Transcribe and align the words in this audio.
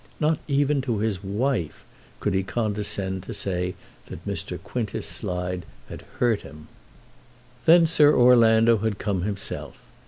Not 0.19 0.39
even 0.47 0.81
to 0.81 0.97
his 0.97 1.23
wife 1.23 1.83
could 2.19 2.33
he 2.33 2.41
condescend 2.41 3.21
to 3.21 3.35
say 3.35 3.75
that 4.07 4.25
Mr. 4.25 4.57
Quintus 4.59 5.05
Slide 5.07 5.63
had 5.89 6.01
hurt 6.17 6.41
him. 6.41 6.67
Then 7.65 7.85
Sir 7.85 8.11
Orlando 8.17 8.77
had 8.77 8.97
come 8.97 9.21
himself. 9.21 9.77